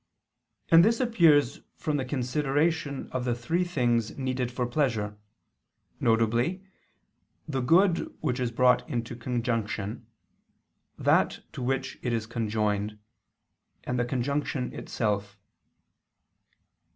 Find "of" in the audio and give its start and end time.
3.11-3.23